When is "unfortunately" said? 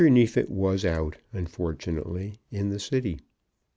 1.31-2.39